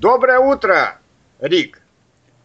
[0.00, 0.98] Доброе утро,
[1.40, 1.82] Рик.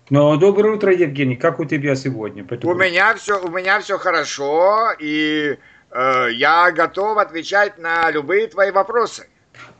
[0.09, 1.37] Ну, доброе утро, Евгений.
[1.37, 2.45] Как у тебя сегодня?
[2.63, 5.57] У меня все, у меня все хорошо, и
[5.89, 9.29] э, я готов отвечать на любые твои вопросы.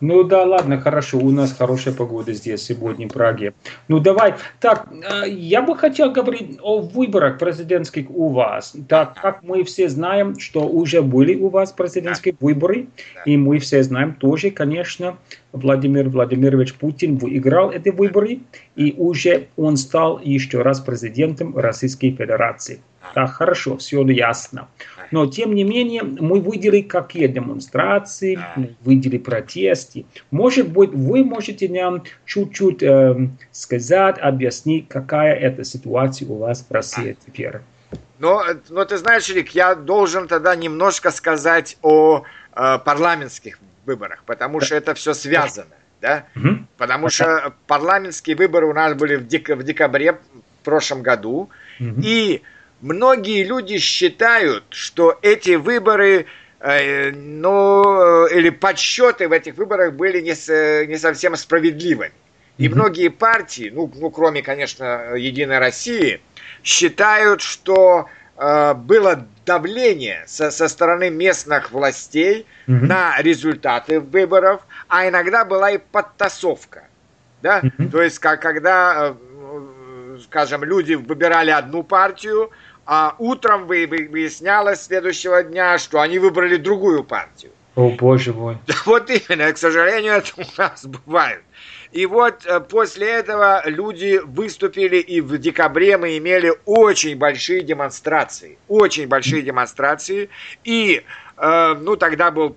[0.02, 3.54] Ну да, ладно, хорошо, у нас хорошая погода здесь сегодня в Праге.
[3.88, 8.76] Ну давай, так, э, я бы хотел говорить о выборах президентских у вас.
[8.90, 12.88] Так, как мы все знаем, что уже были у вас президентские выборы,
[13.26, 15.18] и мы все знаем тоже, конечно,
[15.54, 18.40] Владимир Владимирович Путин выиграл эти выборы,
[18.76, 22.82] и уже он стал еще раз президентом Российской Федерации.
[23.14, 24.68] Так, хорошо, все ясно.
[25.12, 28.40] Но, тем не менее, мы видели, какие демонстрации,
[28.84, 29.85] видели протесты.
[30.32, 36.72] Может быть, вы можете нам чуть-чуть э, сказать, объяснить, какая это ситуация у вас в
[36.72, 37.58] России теперь?
[38.20, 42.24] Но, но ты знаешь, Рик, я должен тогда немножко сказать о
[42.56, 45.68] э, парламентских выборах, потому что это все связано.
[46.02, 46.26] Да?
[46.36, 46.50] Угу.
[46.78, 50.18] Потому что парламентские выборы у нас были в, дек- в декабре в
[50.64, 51.50] прошлом году.
[51.80, 52.02] Угу.
[52.04, 52.42] И
[52.82, 56.28] многие люди считают, что эти выборы,
[56.66, 62.12] ну, или подсчеты в этих выборах были не, с, не совсем справедливыми.
[62.58, 62.72] И mm-hmm.
[62.72, 66.22] многие партии, ну, ну, кроме, конечно, Единой России,
[66.64, 72.86] считают, что э, было давление со, со стороны местных властей mm-hmm.
[72.86, 76.86] на результаты выборов, а иногда была и подтасовка.
[77.42, 77.60] Да?
[77.60, 77.90] Mm-hmm.
[77.90, 82.50] То есть, как, когда, э, скажем, люди выбирали одну партию,
[82.86, 87.52] а утром выяснялось следующего дня, что они выбрали другую партию.
[87.76, 88.58] О, боже мой.
[88.86, 91.42] Вот именно, к сожалению, это у нас бывает.
[91.92, 98.58] И вот э, после этого люди выступили, и в декабре мы имели очень большие демонстрации.
[98.68, 100.30] Очень большие демонстрации.
[100.64, 101.04] И,
[101.38, 102.56] э, ну, тогда был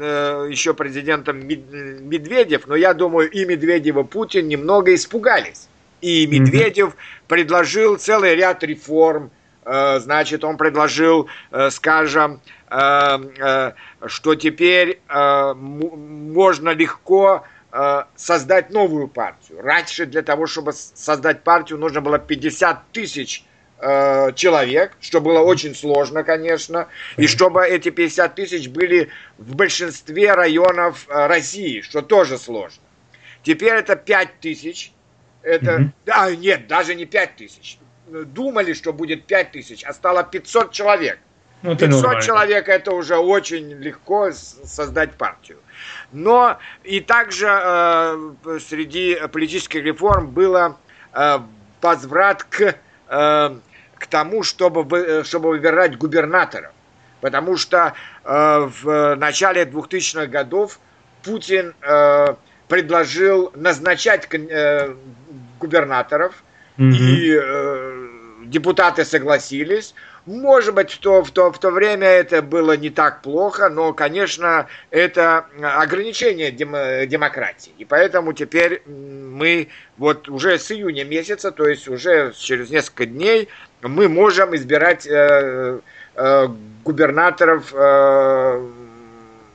[0.00, 5.68] э, еще президентом Медведев, но я думаю, и Медведев, и Путин немного испугались.
[6.00, 7.28] И Медведев mm-hmm.
[7.28, 9.30] предложил целый ряд реформ,
[9.64, 13.72] значит, он предложил, э, скажем, э,
[14.06, 17.44] что теперь можно легко
[18.16, 19.62] создать новую партию.
[19.62, 23.44] Раньше для того, чтобы создать партию, нужно было 50 тысяч
[23.80, 31.06] человек, что было очень сложно, конечно, и чтобы эти 50 тысяч были в большинстве районов
[31.08, 32.82] России, что тоже сложно.
[33.42, 34.92] Теперь это 5 тысяч,
[35.42, 35.88] это, mm-hmm.
[36.06, 41.18] да, нет, даже не 5 тысяч, думали, что будет 5 тысяч, а стало 500 человек.
[41.62, 45.58] Ну, 500 человек это уже очень легко создать партию.
[46.12, 50.76] Но и также э, среди политических реформ было
[51.14, 51.38] э,
[51.80, 52.74] возврат к,
[53.08, 53.50] э,
[53.98, 56.72] к тому, чтобы, вы, чтобы выбирать губернаторов.
[57.20, 60.80] Потому что э, в начале 2000-х годов
[61.22, 62.34] Путин э,
[62.68, 64.94] предложил назначать э,
[65.60, 66.42] губернаторов,
[66.78, 66.90] mm-hmm.
[66.90, 67.91] и э,
[68.52, 69.94] депутаты согласились.
[70.26, 73.92] Может быть, в то, в, то, в то время это было не так плохо, но,
[73.92, 76.76] конечно, это ограничение дем,
[77.08, 77.72] демократии.
[77.78, 83.48] И поэтому теперь мы вот уже с июня месяца, то есть уже через несколько дней,
[83.80, 85.80] мы можем избирать э,
[86.14, 86.48] э,
[86.84, 88.68] губернаторов э,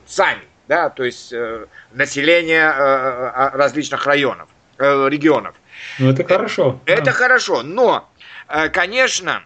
[0.06, 5.54] сами, да, то есть э, население э, различных районов, э, регионов.
[5.98, 6.80] Ну, это хорошо.
[6.86, 7.12] Это да.
[7.12, 8.08] хорошо, но
[8.48, 9.44] Э, конечно,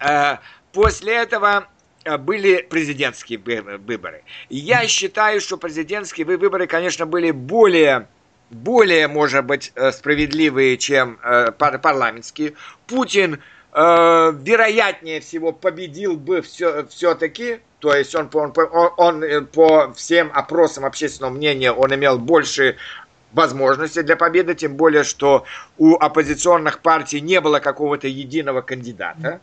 [0.00, 0.36] э,
[0.72, 1.66] после этого
[2.04, 4.22] э, были президентские выборы.
[4.48, 8.06] Я считаю, что президентские выборы, конечно, были более,
[8.50, 11.18] более, может быть, справедливые, чем
[11.58, 12.52] парламентские.
[12.86, 20.30] Путин, вероятнее всего, победил бы все, все-таки, то есть он, он, он, он по всем
[20.32, 22.76] опросам общественного мнения, он имел больше
[23.34, 25.44] возможности для победы, тем более, что
[25.78, 29.40] у оппозиционных партий не было какого-то единого кандидата.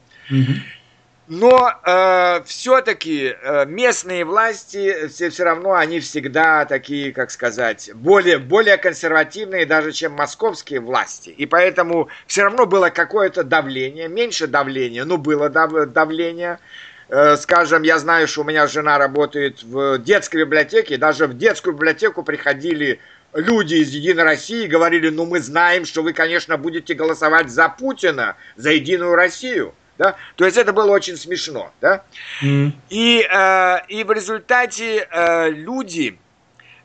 [1.27, 8.37] Но э, все-таки э, местные власти все, все равно они всегда такие, как сказать, более,
[8.37, 11.29] более консервативные даже, чем московские власти.
[11.29, 16.59] И поэтому все равно было какое-то давление, меньше давления, но было дав, давление.
[17.07, 21.75] Э, скажем, я знаю, что у меня жена работает в детской библиотеке, даже в детскую
[21.75, 22.99] библиотеку приходили
[23.33, 28.35] люди из Единой России говорили, ну мы знаем, что вы, конечно, будете голосовать за Путина,
[28.55, 29.73] за Единую Россию.
[29.97, 30.15] Да?
[30.35, 31.71] То есть это было очень смешно.
[31.79, 32.03] Да?
[32.41, 32.71] Mm.
[32.89, 36.17] И, э, и в результате э, люди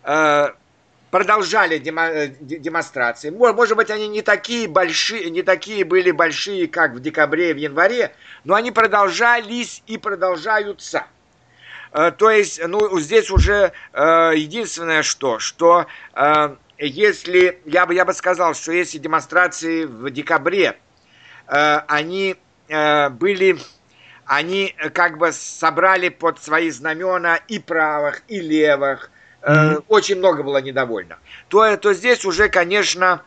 [0.04, 0.48] э,
[1.10, 3.31] продолжали демо, э, демонстрации.
[3.31, 7.56] Может быть, они не такие большие, не такие были большие, как в декабре и в
[7.56, 8.12] январе,
[8.44, 11.06] но они продолжались и продолжаются.
[11.93, 18.05] Э, то есть, ну, здесь уже э, единственное что, что э, если, я бы, я
[18.05, 20.77] бы сказал, что если демонстрации в декабре,
[21.49, 22.35] они
[22.69, 23.56] были,
[24.25, 29.12] они как бы собрали под свои знамена и правых, и левых,
[29.43, 29.85] mm-hmm.
[29.87, 33.23] очень много было недовольно, то, то здесь уже, конечно,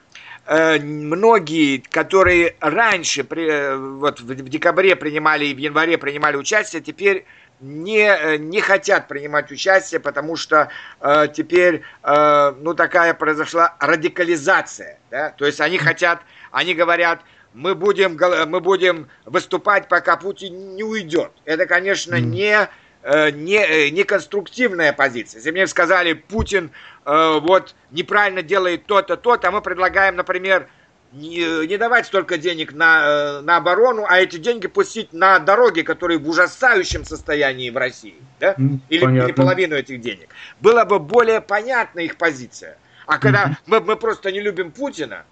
[0.45, 7.25] многие, которые раньше, вот в декабре принимали и в январе принимали участие, теперь
[7.59, 10.69] не, э, не хотят принимать участие, потому что
[11.01, 14.99] э, теперь э, ну, такая произошла радикализация.
[15.11, 15.31] Да?
[15.31, 16.21] То есть они хотят,
[16.51, 17.21] они говорят,
[17.53, 18.17] мы будем,
[18.49, 21.31] мы будем выступать, пока Путин не уйдет.
[21.45, 22.69] Это, конечно, не,
[23.03, 25.39] э, не, э, не конструктивная позиция.
[25.39, 26.71] Если мне сказали, Путин
[27.05, 30.67] э, вот неправильно делает то-то, то-то, а мы предлагаем, например,
[31.11, 35.81] не, не давать столько денег на, э, на оборону, а эти деньги пустить на дороги,
[35.81, 38.55] которые в ужасающем состоянии в России, да?
[38.89, 40.29] Или, или половину этих денег.
[40.59, 42.77] Была бы более понятна их позиция.
[43.05, 43.55] А когда mm-hmm.
[43.65, 45.25] мы, мы просто не любим Путина,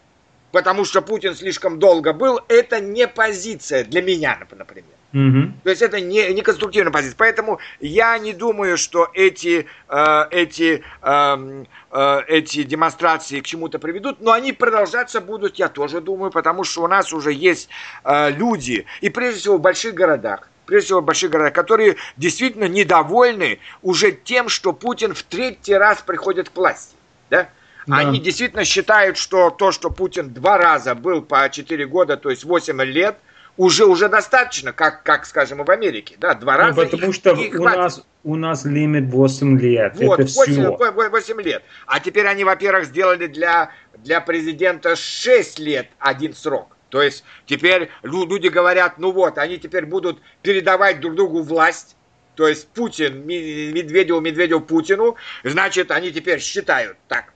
[0.52, 4.97] потому что Путин слишком долго был, это не позиция для меня, например.
[5.18, 5.54] Угу.
[5.64, 7.18] То есть это не, не конструктивная позиция.
[7.18, 14.22] Поэтому я не думаю, что эти, э, эти, э, э, эти демонстрации к чему-то приведут,
[14.22, 17.68] но они продолжаться будут, я тоже думаю, потому что у нас уже есть
[18.04, 22.66] э, люди, и прежде всего в больших городах, прежде всего в больших городах, которые действительно
[22.66, 26.96] недовольны уже тем, что Путин в третий раз приходит к власти.
[27.32, 27.50] Да?
[27.88, 27.98] Да.
[27.98, 32.44] Они действительно считают, что то, что Путин два раза был по 4 года, то есть
[32.44, 33.18] 8 лет,
[33.58, 36.16] уже, уже достаточно, как, как, скажем, в Америке.
[36.20, 36.82] Да, два ну, раза.
[36.86, 39.94] Потому их, что их у, нас, у нас лимит 8 лет.
[39.96, 41.10] Вот, Это 8, все.
[41.10, 41.64] 8 лет.
[41.86, 46.78] А теперь они, во-первых, сделали для, для президента 6 лет один срок.
[46.90, 51.96] То есть теперь люди говорят, ну вот, они теперь будут передавать друг другу власть.
[52.36, 55.16] То есть Путин, Медведев, Медведев Путину.
[55.44, 57.34] Значит, они теперь считают, так,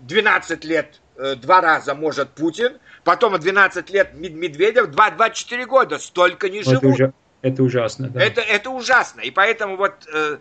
[0.00, 6.62] 12 лет э, два раза может Путин, Потом 12 лет Медведев, 2-24 года, столько не
[6.62, 6.78] живут.
[6.78, 7.12] Это, уже,
[7.42, 8.20] это ужасно, да.
[8.20, 9.20] Это, это ужасно.
[9.20, 10.38] И поэтому вот э,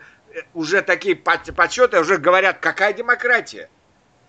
[0.54, 3.70] уже такие подсчеты уже говорят, какая демократия.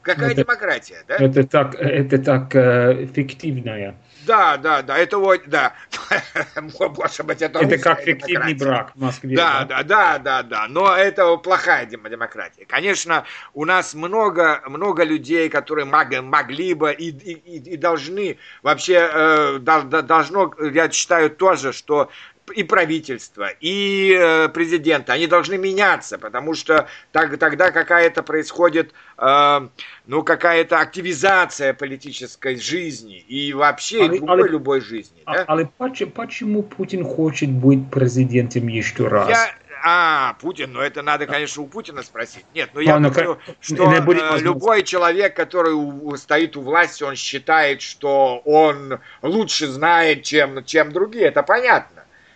[0.05, 1.17] Какая это, демократия, да?
[1.17, 3.97] Это так, это так э, фиктивная.
[4.27, 5.75] Да, да, да, это вот, да.
[6.57, 9.37] Может быть, это Это как фиктивный брак в Москве.
[9.37, 12.67] Да, да, да, да, да, но это плохая демократия.
[12.67, 13.25] Конечно,
[13.55, 19.59] у нас много, много людей, которые мог, могли бы и, и, и должны, вообще э,
[19.59, 22.11] должно, я считаю тоже, что
[22.53, 29.69] и правительство, и э, президента, они должны меняться, потому что так, тогда какая-то происходит, э,
[30.07, 35.23] ну, какая-то активизация политической жизни и вообще але, любой, але, любой жизни.
[35.25, 35.45] А, да?
[35.49, 39.29] Але почему Путин хочет быть президентом еще раз?
[39.29, 39.55] Я,
[39.87, 42.47] а, Путин, ну это надо, конечно, у Путина спросить.
[42.55, 47.17] Нет, ну я а, говорю, что э, любой человек, который у, стоит у власти, он
[47.17, 51.94] считает, что он лучше знает, чем, чем другие, это понятно.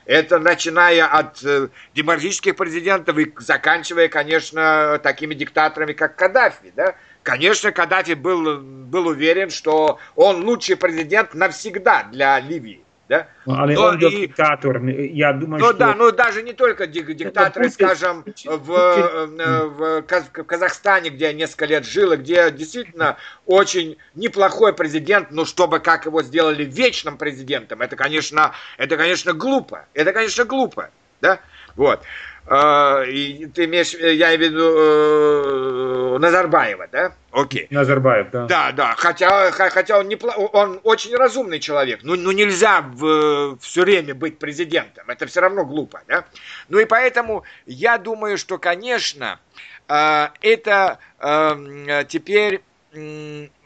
[0.08, 6.72] Это начиная от э, демократических президентов и заканчивая, конечно, такими диктаторами, как Каддафи.
[6.74, 6.96] Да?
[7.22, 12.82] Конечно, Каддафи был, был уверен, что он лучший президент навсегда для Ливии.
[13.08, 13.26] Да?
[13.46, 14.84] Але но он и, диктатор.
[14.84, 15.78] Я думаю, ну, что...
[15.78, 21.32] Да, ну даже не только диктаторы, Путин, скажем, в, э, в, в Казахстане, где я
[21.32, 23.16] несколько лет жил, и где действительно
[23.46, 29.86] очень неплохой президент, но чтобы как его сделали вечным президентом, это, конечно, это, конечно, глупо.
[29.94, 30.90] Это, конечно, глупо.
[31.22, 31.40] Да?
[31.76, 32.02] Вот.
[32.50, 35.77] А, и ты имеешь, я имею в виду э,
[36.18, 37.12] Назарбаева, да?
[37.30, 37.66] Окей.
[37.70, 38.46] Назарбаев, да.
[38.46, 38.94] Да, да.
[38.96, 42.00] Хотя, хотя он, не, он очень разумный человек.
[42.02, 45.08] Ну, ну нельзя в, все время быть президентом.
[45.08, 46.24] Это все равно глупо, да?
[46.68, 49.40] Ну и поэтому я думаю, что, конечно,
[49.88, 52.62] э, это э, теперь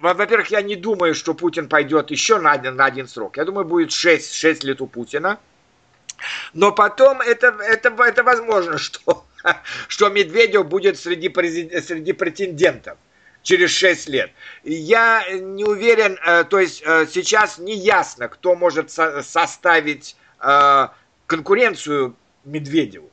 [0.01, 3.37] во-первых, я не думаю, что Путин пойдет еще на один, на один срок.
[3.37, 5.39] Я думаю, будет 6, 6 лет у Путина.
[6.55, 9.25] Но потом это, это, это возможно, что,
[9.89, 12.99] что Медведев будет среди, президент, среди претендентов
[13.43, 14.31] через 6 лет.
[14.65, 20.89] Я не уверен, э, то есть э, сейчас не ясно, кто может составить э,
[21.27, 23.13] конкуренцию Медведеву.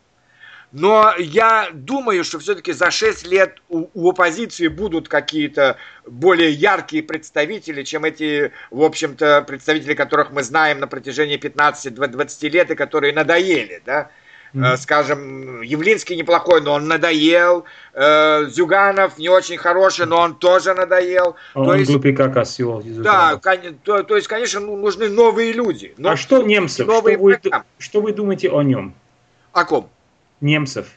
[0.71, 7.01] Но я думаю, что все-таки за 6 лет у, у оппозиции будут какие-то более яркие
[7.01, 13.13] представители, чем эти, в общем-то, представители, которых мы знаем на протяжении 15-20 лет и которые
[13.13, 14.11] надоели, да.
[14.53, 14.77] Mm-hmm.
[14.77, 17.65] Скажем, Явлинский неплохой, но он надоел.
[17.93, 21.35] Э, Зюганов не очень хороший, но он тоже надоел.
[21.53, 22.81] Он то есть, глупый как осел.
[22.83, 23.39] Да,
[23.83, 25.93] то, то есть, конечно, ну, нужны новые люди.
[25.97, 26.87] Но, а что немцев?
[26.87, 28.93] Новые что, вы, что вы думаете о нем?
[29.53, 29.89] О ком?
[30.41, 30.87] немцев.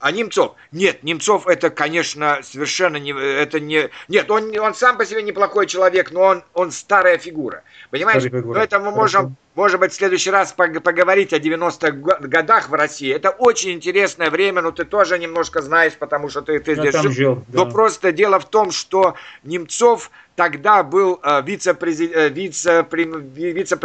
[0.00, 0.54] А Немцов?
[0.70, 3.12] Нет, Немцов это, конечно, совершенно не...
[3.12, 7.62] Это не нет, он, он сам по себе неплохой человек, но он, он старая фигура.
[7.88, 8.22] Понимаешь?
[8.30, 11.90] Но это мы можем, может быть, в следующий раз поговорить о 90-х
[12.26, 13.14] годах в России.
[13.14, 17.12] Это очень интересное время, но ты тоже немножко знаешь, потому что ты, ты здесь жил.
[17.12, 17.64] жил да.
[17.64, 23.78] Но просто дело в том, что Немцов тогда был э, вице-премьером, вице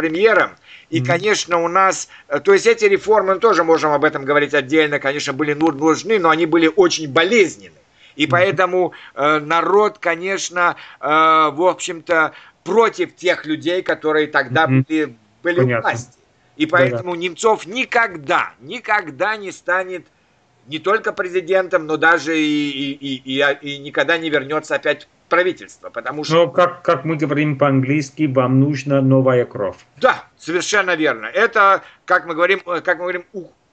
[0.90, 4.54] и, конечно, у нас, э, то есть эти реформы, мы тоже можем об этом говорить
[4.54, 7.76] отдельно, конечно, были нужны, но они были очень болезненны.
[8.16, 12.32] И поэтому э, народ, конечно, э, в общем-то,
[12.64, 16.18] против тех людей, которые тогда были, были у власти.
[16.56, 17.22] И поэтому да, да.
[17.22, 20.06] Немцов никогда, никогда не станет
[20.66, 25.90] не только президентом, но даже и, и, и, и, и никогда не вернется опять правительства,
[25.90, 26.34] потому что...
[26.34, 29.76] Но как, как мы говорим по-английски, вам нужна новая кровь.
[29.96, 31.26] Да, совершенно верно.
[31.26, 33.24] Это, как мы говорим, э, как мы говорим,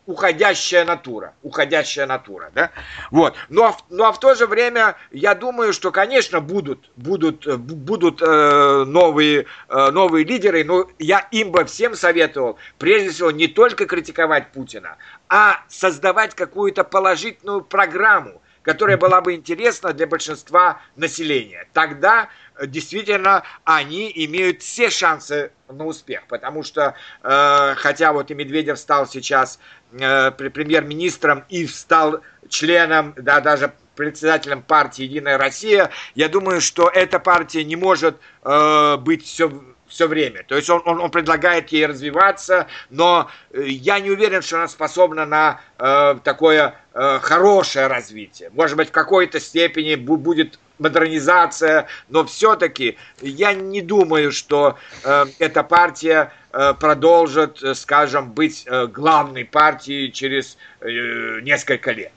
[0.08, 2.72] уходящая натура, уходящая натура, да,
[3.12, 3.36] вот.
[3.50, 6.90] Но, ну, а но ну, а в то же время я думаю, что, конечно, будут,
[6.96, 13.12] будут, э, будут э, новые, э, новые лидеры, но я им бы всем советовал, прежде
[13.12, 14.96] всего, не только критиковать Путина,
[15.28, 21.70] а создавать какую-то положительную программу, которая была бы интересна для большинства населения.
[21.72, 28.34] Тогда э, действительно они имеют все шансы на успех, потому что э, хотя вот и
[28.34, 29.60] Медведев стал сейчас
[29.92, 37.64] премьер-министром и стал членом, да, даже председателем партии «Единая Россия», я думаю, что эта партия
[37.64, 39.52] не может э, быть все
[39.88, 40.44] все время.
[40.44, 44.68] То есть он, он, он предлагает ей развиваться, но э, я не уверен, что она
[44.68, 48.50] способна на э, такое э, хорошее развитие.
[48.54, 55.64] Может быть, в какой-то степени будет модернизация, но все-таки я не думаю, что э, эта
[55.64, 62.12] партия э, продолжит, э, скажем, быть э, главной партией через э, несколько лет.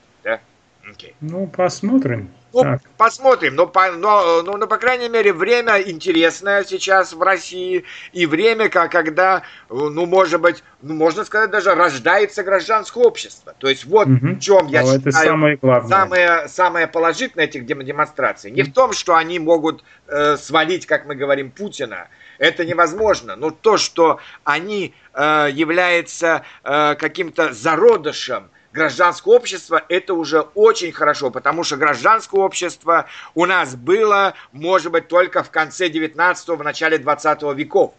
[0.91, 1.13] Okay.
[1.21, 2.31] Ну, посмотрим.
[2.53, 2.81] Ну, так.
[2.97, 3.55] посмотрим.
[3.55, 7.85] Но, по, но, но, но, по крайней мере, время интересное сейчас в России.
[8.11, 13.53] И время, когда, ну, может быть, ну, можно сказать, даже рождается гражданское общество.
[13.57, 14.35] То есть вот угу.
[14.35, 15.89] в чем я но считаю самое, главное.
[15.89, 18.51] самое, самое положительное этих демонстраций.
[18.51, 22.09] Не в том, что они могут э, свалить, как мы говорим, Путина.
[22.37, 23.35] Это невозможно.
[23.35, 31.29] Но то, что они э, являются э, каким-то зародышем гражданское общество, это уже очень хорошо,
[31.29, 36.97] потому что гражданское общество у нас было, может быть, только в конце 19-го, в начале
[36.97, 37.93] 20 веков.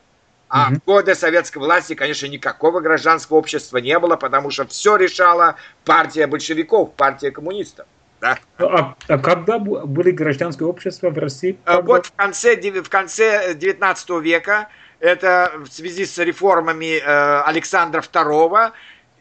[0.48, 5.56] А в годы советской власти, конечно, никакого гражданского общества не было, потому что все решала
[5.86, 7.86] партия большевиков, партия коммунистов.
[8.20, 8.38] Да.
[8.58, 11.58] А, а когда были гражданские общества в России?
[11.64, 14.68] А, вот в конце, в конце 19 века,
[15.00, 18.72] это в связи с реформами э, Александра II,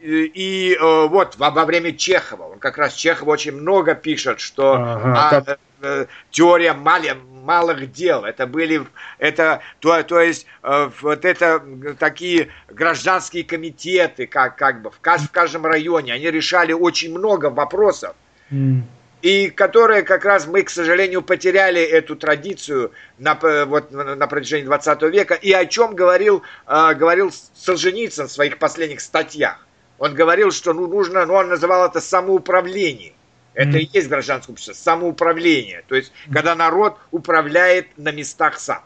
[0.02, 4.74] и э, вот во, во время Чехова, он как раз Чехов очень много пишет, что
[4.74, 8.86] ага, а, э, теория мали, малых дел, это были,
[9.20, 11.64] это, то, то есть э, вот это
[12.00, 17.48] такие гражданские комитеты, как, как бы в, кажд, в каждом районе, они решали очень много
[17.48, 18.16] вопросов.
[18.52, 18.82] Mm.
[19.22, 23.36] И которые как раз мы, к сожалению, потеряли эту традицию на,
[23.68, 25.36] вот, на протяжении 20 века.
[25.36, 29.64] И о чем говорил, э, говорил Солженицын в своих последних статьях
[30.02, 33.14] он говорил, что ну, нужно, ну, он называл это самоуправление.
[33.54, 33.82] Это mm.
[33.82, 35.84] и есть гражданское общество, самоуправление.
[35.88, 38.82] То есть, когда народ управляет на местах сам.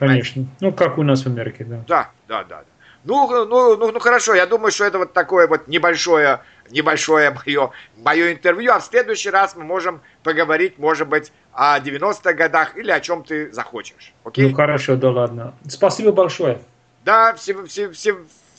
[0.00, 0.44] Конечно.
[0.60, 1.84] Ну, как у нас в Америке, да.
[1.86, 2.64] Да, да, да.
[3.04, 7.70] Ну, ну, ну, ну хорошо, я думаю, что это вот такое вот небольшое, небольшое мое,
[7.98, 12.90] мое интервью, а в следующий раз мы можем поговорить, может быть, о 90-х годах или
[12.90, 14.12] о чем ты захочешь.
[14.24, 14.48] Окей?
[14.48, 15.54] Ну хорошо, да ладно.
[15.68, 16.58] Спасибо большое.
[17.04, 17.92] Да, всего, всего,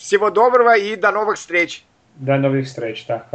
[0.04, 1.86] всего доброго и до новых встреч.
[2.18, 3.26] До новых встреч, да.